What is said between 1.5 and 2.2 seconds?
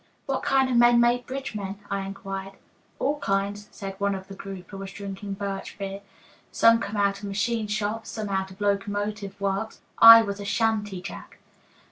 men?" I